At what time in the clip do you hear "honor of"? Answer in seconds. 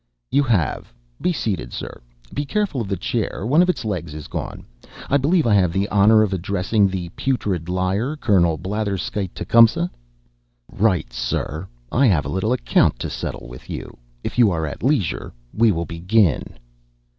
5.89-6.33